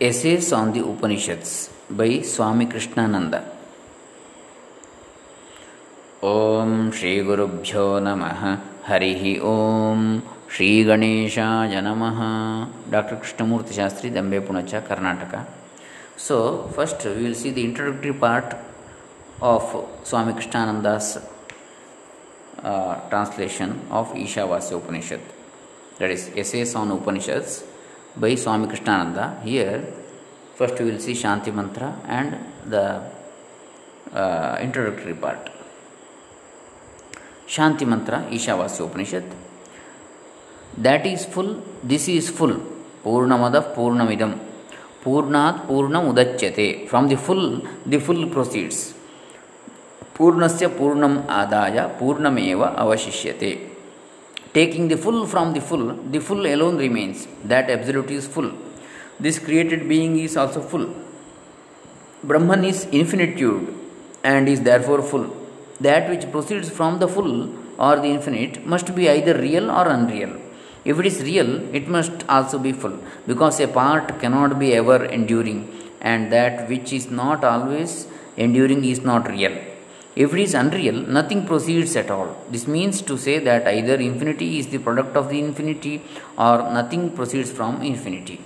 [0.00, 3.44] Essays on the Upanishads by Swami Krishnananda.
[6.20, 13.18] Om Shri Gurubhyo Namaha Harihi Om Shri Ganesha Namaha Dr.
[13.18, 15.46] Krishnamurti Shastri Dambe Punacha Karnataka.
[16.16, 18.56] So, first we will see the introductory part
[19.40, 19.62] of
[20.02, 21.18] Swami Krishnananda's
[22.64, 25.20] uh, translation of Ishavasya Upanishad.
[25.98, 27.62] That is, Essays on Upanishads
[28.16, 29.42] by Swami Krishnananda.
[29.42, 29.84] Here,
[30.54, 33.02] first we will see Shanti Mantra and the
[34.12, 35.50] uh, introductory part.
[37.46, 39.24] Shanti Mantra, Ishavasya Upanishad.
[40.78, 42.54] That is full, this is full.
[43.04, 44.38] Purnamada Purnamidam.
[45.02, 46.88] Purnat Purnam Udachyate.
[46.88, 48.94] From the full, the full proceeds.
[50.14, 53.73] Purnasya Purnam Adaya Purnameva Avashishyate.
[54.54, 57.26] Taking the full from the full, the full alone remains.
[57.44, 58.52] That absolute is full.
[59.18, 60.86] This created being is also full.
[62.22, 63.74] Brahman is infinitude
[64.22, 65.26] and is therefore full.
[65.80, 70.32] That which proceeds from the full or the infinite must be either real or unreal.
[70.84, 75.04] If it is real, it must also be full, because a part cannot be ever
[75.06, 75.60] enduring,
[76.00, 79.56] and that which is not always enduring is not real.
[80.16, 82.36] If it is unreal, nothing proceeds at all.
[82.48, 86.02] This means to say that either infinity is the product of the infinity
[86.38, 88.40] or nothing proceeds from infinity.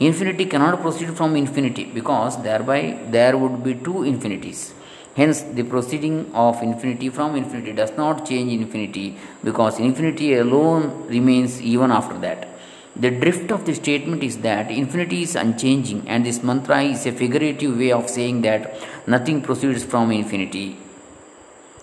[0.00, 4.74] Infinity cannot proceed from infinity because thereby there would be two infinities.
[5.14, 11.62] Hence, the proceeding of infinity from infinity does not change infinity because infinity alone remains
[11.62, 12.48] even after that.
[12.96, 17.12] The drift of the statement is that infinity is unchanging, and this mantra is a
[17.12, 18.74] figurative way of saying that
[19.06, 20.76] nothing proceeds from infinity.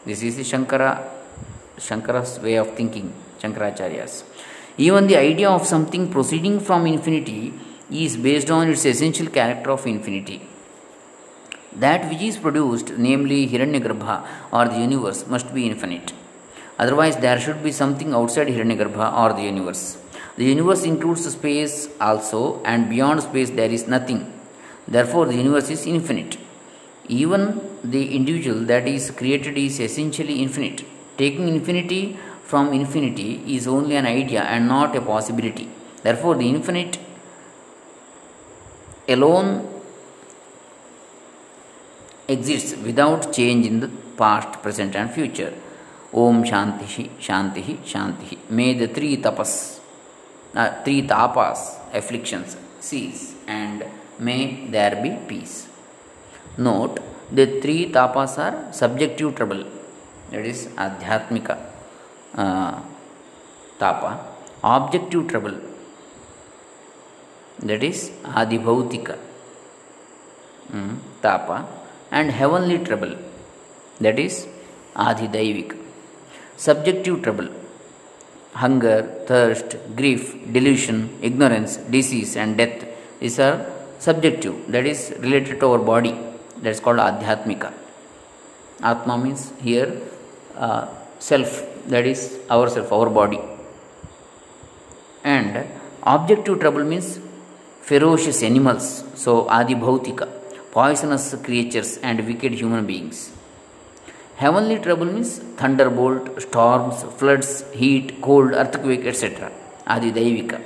[0.03, 1.07] This is the Shankara,
[1.77, 4.23] Shankara's way of thinking, Shankaracharya's.
[4.77, 7.53] Even the idea of something proceeding from infinity
[7.91, 10.41] is based on its essential character of infinity.
[11.73, 16.13] That which is produced, namely Hiranyagarbha or the universe, must be infinite.
[16.79, 19.99] Otherwise, there should be something outside Hiranyagarbha or the universe.
[20.35, 24.33] The universe includes space also, and beyond space there is nothing.
[24.87, 26.37] Therefore, the universe is infinite.
[27.07, 30.85] Even the individual that is created is essentially infinite.
[31.17, 35.69] Taking infinity from infinity is only an idea and not a possibility.
[36.03, 36.99] Therefore, the infinite
[39.07, 39.67] alone
[42.27, 45.53] exists without change in the past, present, and future.
[46.13, 48.37] Om Shanti, Shanti, Shanti.
[48.49, 49.79] May the three tapas,
[50.55, 53.85] uh, three tapas, afflictions cease, and
[54.19, 55.69] may there be peace.
[56.57, 56.99] Note
[57.37, 59.63] the three tapas are subjective trouble,
[60.31, 61.57] that is adhyatmika
[62.35, 62.79] uh,
[63.79, 64.11] tapa,
[64.63, 65.55] objective trouble,
[67.59, 69.17] that is adibhautika
[70.73, 71.67] um, tapa,
[72.11, 73.15] and heavenly trouble,
[73.99, 74.47] that is
[74.95, 75.77] adhidaivika.
[76.57, 77.49] Subjective trouble,
[78.53, 82.85] hunger, thirst, grief, delusion, ignorance, disease, and death.
[83.19, 83.65] These are
[83.99, 86.13] subjective, that is related to our body
[86.61, 87.71] that is called adhyatmika.
[88.83, 89.89] Atma means here
[90.55, 90.87] uh,
[91.19, 91.51] self,
[91.87, 93.39] that is ourself, our body.
[95.23, 95.67] And
[96.03, 97.19] objective trouble means
[97.81, 100.27] ferocious animals, so adi bhautika,
[100.71, 103.31] poisonous creatures and wicked human beings.
[104.37, 109.51] Heavenly trouble means thunderbolt, storms, floods, heat, cold, earthquake, etc.
[109.85, 110.59] Adi daivika.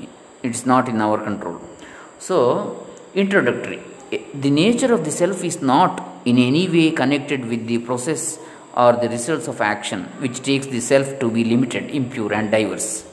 [0.00, 1.60] It is not in our control.
[2.18, 7.78] So, introductory the nature of the self is not in any way connected with the
[7.78, 8.38] process
[8.74, 13.04] or the results of action, which takes the self to be limited, impure, and diverse.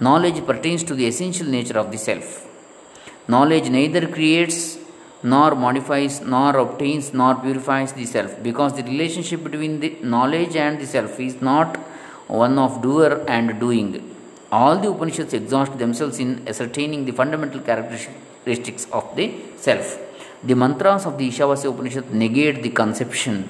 [0.00, 2.46] Knowledge pertains to the essential nature of the self.
[3.28, 4.78] Knowledge neither creates
[5.22, 10.80] nor modifies nor obtains nor purifies the self because the relationship between the knowledge and
[10.80, 11.76] the self is not
[12.26, 13.88] one of doer and doing.
[14.50, 17.60] All the Upanishads exhaust themselves in ascertaining the fundamental
[18.44, 19.98] characteristics of the self.
[20.42, 23.48] The mantras of the Ishavasya Upanishad negate the conception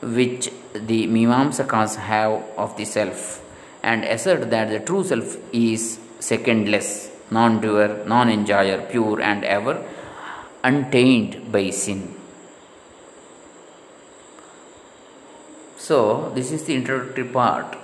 [0.00, 3.44] which the Mimamsakas have of the self
[3.82, 9.84] and assert that the true self is secondless, non doer, non enjoyer, pure, and ever
[10.64, 12.14] untainted by sin.
[15.76, 17.76] So, this is the introductory part.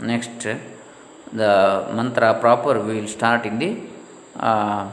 [0.00, 3.76] Next, the mantra proper we will start in the
[4.38, 4.90] uh,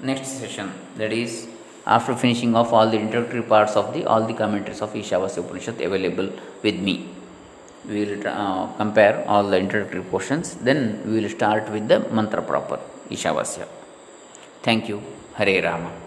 [0.00, 1.48] next session that is
[1.86, 5.80] after finishing off all the introductory parts of the all the commentaries of Ishavasya Upanishad
[5.80, 6.30] available
[6.62, 7.08] with me.
[7.86, 10.54] We will uh, compare all the introductory portions.
[10.54, 12.80] Then we will start with the mantra proper
[13.10, 13.68] Ishavasya.
[14.62, 15.02] Thank you.
[15.34, 16.03] Hare Rama.